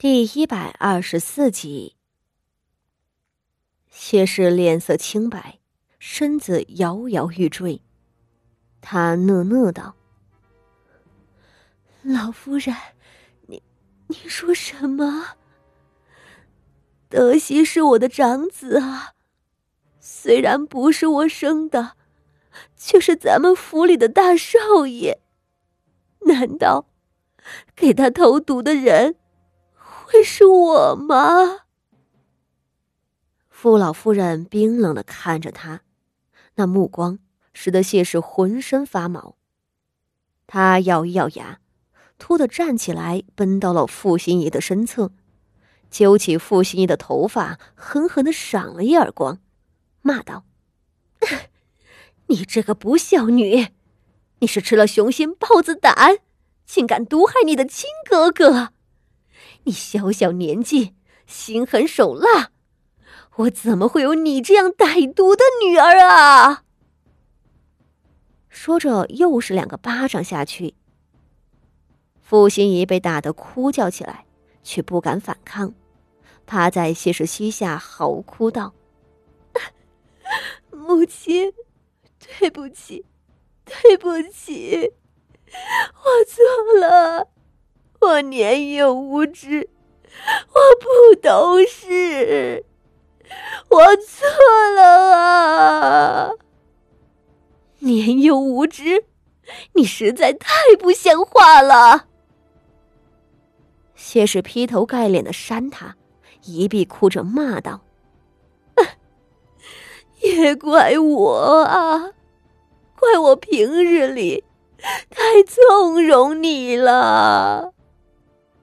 [0.00, 1.94] 第一百二十四集，
[3.90, 5.58] 谢氏脸色清白，
[5.98, 7.82] 身子摇摇欲坠。
[8.80, 9.94] 他讷讷道
[12.00, 12.74] ：“老夫人，
[13.48, 13.62] 你
[14.06, 15.36] 你说什么？
[17.10, 19.12] 德熙是我的长子啊，
[20.00, 21.98] 虽然不是我生的，
[22.74, 25.20] 却是咱们府里的大少爷。
[26.20, 26.86] 难道
[27.76, 29.16] 给他投毒的人？”
[30.12, 31.60] 会是我吗？
[33.48, 35.82] 傅老夫人冰冷的看着他，
[36.56, 37.20] 那目光
[37.52, 39.36] 使得谢氏浑身发毛。
[40.48, 41.60] 他咬一咬牙，
[42.18, 45.12] 突的站起来，奔到了傅心怡的身侧，
[45.92, 49.38] 揪起傅心怡的头发，狠狠的赏了一耳光，
[50.02, 50.44] 骂道
[52.26, 53.68] ：“你这个不孝女，
[54.40, 56.18] 你是吃了雄心豹子胆，
[56.66, 58.72] 竟敢毒害你的亲哥哥！”
[59.64, 60.94] 你小小年纪，
[61.26, 62.50] 心狠手辣，
[63.36, 66.64] 我怎么会有你这样歹毒的女儿啊？
[68.48, 70.74] 说着，又是两个巴掌下去。
[72.20, 74.26] 傅心怡被打得哭叫起来，
[74.62, 75.74] 却不敢反抗，
[76.46, 78.72] 趴在谢氏膝下嚎哭道
[80.70, 81.52] ：“母亲，
[82.38, 83.04] 对不起，
[83.64, 84.92] 对不起，
[85.94, 86.42] 我错
[86.78, 87.28] 了。”
[88.00, 89.68] 我年幼无知，
[90.48, 92.64] 我不懂事，
[93.68, 94.26] 我错
[94.74, 96.30] 了啊！
[97.80, 99.04] 年幼无知，
[99.74, 102.06] 你实在太不像话了！
[103.94, 105.94] 谢氏劈头盖脸的扇他，
[106.44, 107.82] 一臂哭着骂道
[110.20, 112.12] ：“也怪我啊，
[112.98, 114.44] 怪我平日里
[115.10, 117.74] 太纵容你了。”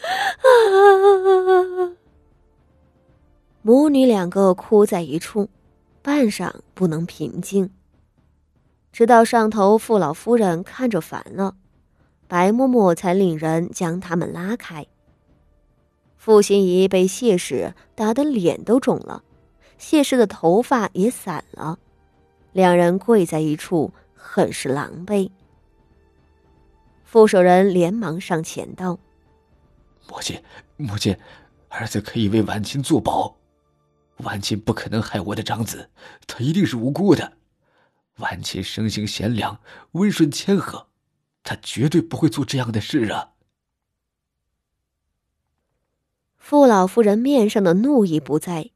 [3.62, 5.48] 母女两个哭在一处，
[6.02, 7.70] 半晌不能平静。
[8.92, 11.56] 直到上头傅老夫人看着烦了，
[12.26, 14.86] 白嬷嬷才领人将他们拉开。
[16.16, 19.22] 傅心怡被谢氏打得脸都肿了，
[19.76, 21.78] 谢氏的头发也散了，
[22.52, 25.30] 两人跪在一处，很是狼狈。
[27.04, 28.98] 傅守仁连忙上前道。
[30.08, 30.42] 母亲，
[30.76, 31.16] 母亲，
[31.68, 33.36] 儿子可以为婉清作保。
[34.24, 35.90] 婉清不可能害我的长子，
[36.26, 37.34] 他一定是无辜的。
[38.16, 39.60] 婉清生性贤良，
[39.92, 40.88] 温顺谦和，
[41.44, 43.34] 他绝对不会做这样的事啊！
[46.36, 48.70] 傅老夫人面上的怒意不在，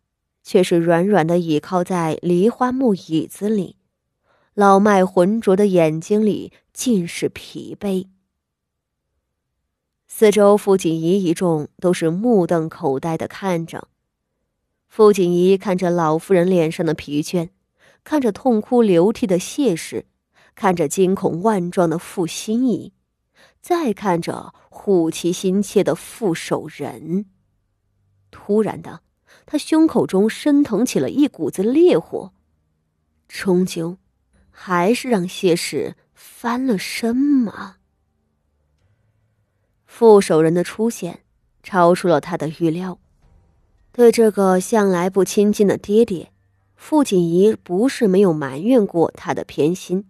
[0.44, 3.78] 却是软软的倚靠在梨花木椅子里，
[4.54, 8.12] 老迈浑浊的眼睛里尽是疲惫。
[10.15, 13.89] 四周，傅锦仪一众都是目瞪口呆的看着。
[14.87, 17.49] 傅锦仪看着老夫人脸上的疲倦，
[18.05, 20.05] 看着痛哭流涕的谢氏，
[20.55, 22.93] 看着惊恐万状的傅心怡，
[23.62, 27.25] 再看着护其心切的傅守仁。
[28.31, 29.00] 突然的，
[29.47, 32.34] 他胸口中升腾起了一股子烈火，
[33.27, 33.97] 终究
[34.50, 37.77] 还是让谢氏翻了身吗？
[39.95, 41.19] 傅守仁的出现，
[41.63, 42.99] 超出了他的预料。
[43.93, 46.33] 对这个向来不亲近的爹爹，
[46.75, 50.07] 傅锦仪不是没有埋怨过他的偏心，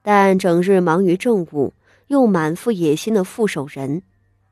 [0.00, 1.74] 但整日忙于政务，
[2.06, 4.02] 又满腹野心的傅守仁，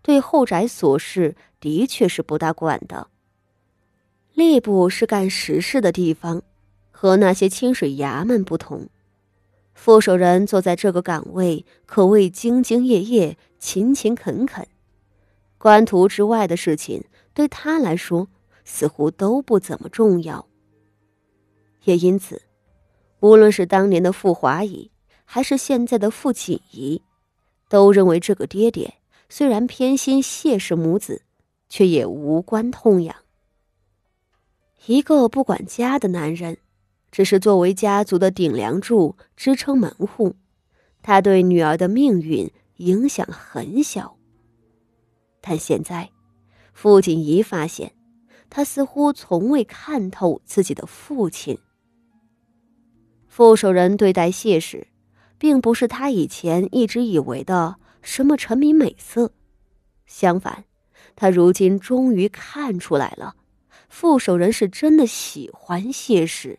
[0.03, 3.09] 对后宅琐事的确是不大管的。
[4.35, 6.43] 吏部是干实事的地方，
[6.91, 8.87] 和那些清水衙门不同。
[9.77, 14.67] 傅守仁坐在这个岗位，可谓兢兢业业、勤勤恳恳。
[15.59, 17.05] 官途之外的事情，
[17.35, 18.27] 对他来说
[18.65, 20.49] 似乎都不怎么重要。
[21.85, 22.43] 也因此，
[23.21, 24.91] 无论是当年的傅华仪，
[25.27, 27.03] 还是现在的傅锦仪，
[27.69, 28.95] 都认为这个爹爹
[29.29, 31.23] 虽然偏心谢氏母子，
[31.69, 33.15] 却也无关痛痒。
[34.87, 36.57] 一个不管家的男人。
[37.17, 40.37] 只是作为家族的顶梁柱，支撑门户，
[41.03, 44.19] 他对女儿的命运影响很小。
[45.41, 46.11] 但现在，
[46.75, 47.95] 傅锦仪发现，
[48.51, 51.59] 他似乎从未看透自己的父亲。
[53.27, 54.89] 傅守仁对待谢氏，
[55.39, 59.33] 并不是他以前一直以为的什么沉迷美色，
[60.05, 60.67] 相反，
[61.15, 63.37] 他如今终于看出来了，
[63.89, 66.59] 傅守仁是真的喜欢谢氏。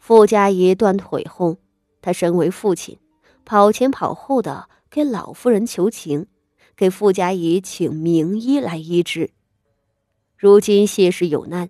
[0.00, 1.58] 傅家仪断腿后，
[2.00, 2.98] 他身为父亲，
[3.44, 6.26] 跑前跑后的给老夫人求情，
[6.74, 9.30] 给傅家仪请名医来医治。
[10.36, 11.68] 如今谢氏有难，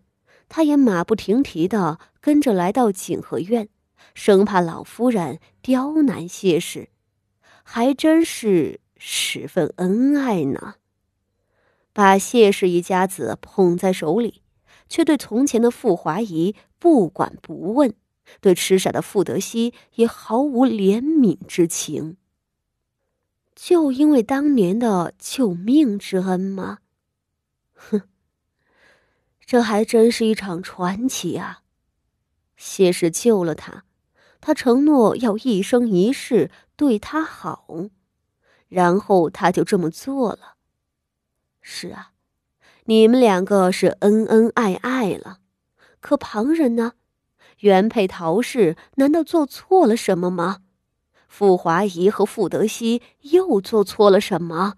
[0.49, 3.69] 他也马不停蹄的跟着来到景和院，
[4.15, 6.89] 生怕老夫人刁难谢氏，
[7.65, 10.77] 还真是十分恩爱呢。
[11.93, 14.43] 把谢氏一家子捧在手里，
[14.89, 17.93] 却对从前的傅华仪不管不问，
[18.41, 22.17] 对痴傻的傅德熙也毫无怜悯之情。
[23.55, 26.79] 就因为当年的救命之恩吗？
[27.75, 28.03] 哼！
[29.45, 31.63] 这还真是一场传奇啊！
[32.57, 33.85] 谢氏救了他，
[34.41, 37.89] 他承诺要一生一世对他好，
[38.69, 40.57] 然后他就这么做了。
[41.61, 42.13] 是啊，
[42.85, 45.41] 你们两个是恩恩爱爱了，
[46.01, 46.93] 可旁人呢？
[47.61, 50.59] 原配陶氏难道做错了什么吗？
[51.29, 54.75] 傅华仪和傅德熙又做错了什么？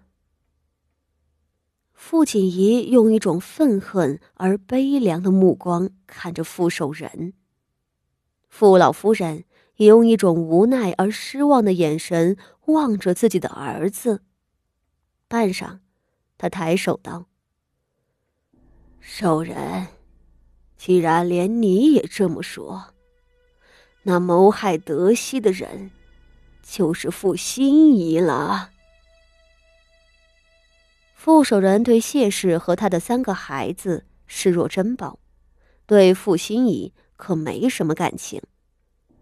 [1.93, 7.33] 傅锦仪用一种愤恨而悲凉的目光看着傅守仁，
[8.49, 9.45] 傅老夫人
[9.77, 14.21] 也用一种无奈而失望的眼神望着自己的儿子。
[15.27, 15.79] 半晌，
[16.37, 17.27] 他抬手道
[18.99, 19.87] ：“守仁，
[20.85, 22.93] 既然连你也这么说，
[24.01, 25.91] 那谋害德熙的人
[26.61, 28.71] 就是傅心怡了。”
[31.15, 35.19] 傅守仁对谢氏和他的三个孩子视若珍宝，
[35.85, 38.41] 对傅心怡可没什么感情。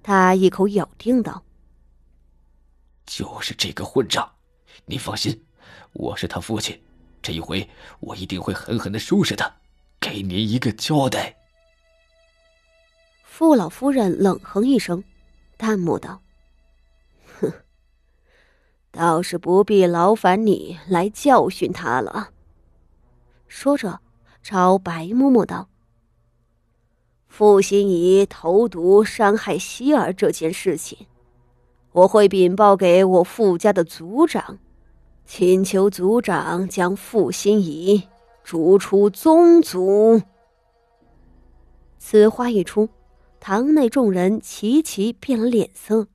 [0.01, 1.43] 他一口咬定道
[3.05, 4.27] ：“就是这个混账！
[4.87, 5.45] 你放心，
[5.93, 6.81] 我是他父亲，
[7.21, 7.69] 这一回
[7.99, 9.57] 我一定会狠狠的收拾他，
[9.99, 11.37] 给您一个交代。”
[13.41, 15.03] 傅老夫人冷哼一声，
[15.57, 16.21] 淡漠道。
[17.39, 17.51] 哼
[18.93, 22.29] 倒是不必劳烦你来教训他了。
[23.47, 23.99] 说着，
[24.43, 25.69] 朝白嬷嬷道
[27.27, 31.07] ：“傅心怡投毒伤害希儿这件事情，
[31.93, 34.59] 我会禀报给我傅家的族长，
[35.25, 38.07] 请求族长将傅心怡
[38.43, 40.21] 逐出宗族。”
[41.97, 42.87] 此话一出，
[43.41, 46.07] 堂内众人齐齐变了脸色。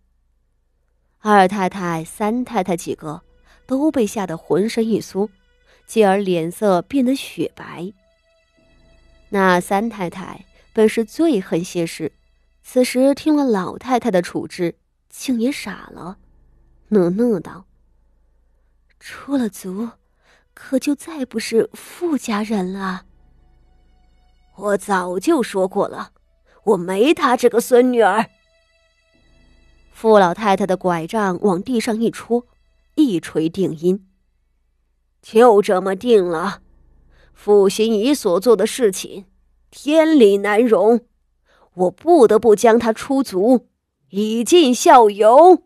[1.19, 3.20] 二太太、三太太几个
[3.67, 5.28] 都被吓得浑身一酥，
[5.87, 7.93] 继而脸色变得雪白。
[9.31, 12.12] 那三太太本是最恨谢氏，
[12.62, 14.76] 此时听了老太太的处置，
[15.08, 16.19] 竟也傻了，
[16.90, 17.67] 讷讷道
[19.00, 19.90] ：“出了族，
[20.55, 23.06] 可就再不是富家人了。”
[24.55, 26.12] 我早就说过了，
[26.66, 28.26] 我没她这个孙女儿。
[29.92, 32.46] 傅老太太的拐杖往地上一戳，
[32.96, 34.06] 一锤定音。
[35.22, 36.60] 就这么定了，
[37.32, 39.24] 傅心怡所做的事情，
[39.70, 41.00] 天理难容，
[41.74, 43.66] 我不得不将她出族，
[44.10, 45.65] 以儆效尤。